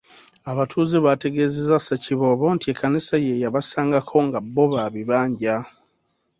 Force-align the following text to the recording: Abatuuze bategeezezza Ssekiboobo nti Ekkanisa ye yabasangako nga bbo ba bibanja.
Abatuuze 0.51 0.95
bategeezezza 1.05 1.77
Ssekiboobo 1.81 2.45
nti 2.55 2.65
Ekkanisa 2.73 3.15
ye 3.25 3.33
yabasangako 3.43 4.17
nga 4.27 4.39
bbo 4.45 4.63
ba 4.73 4.83
bibanja. 4.93 5.55